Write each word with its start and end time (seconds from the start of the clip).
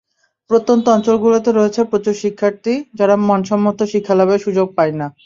প্রত্যন্ত 0.49 0.85
অঞ্চলগুলোতে 0.89 1.49
রয়েছে 1.51 1.81
প্রচুর 1.83 2.15
শিক্ষার্থী, 2.23 2.73
যারা 2.99 3.15
মানসম্মত 3.29 3.79
শিক্ষালাভের 3.93 4.43
সুযোগ 4.45 4.67
পায় 4.77 4.93
না। 4.93 5.07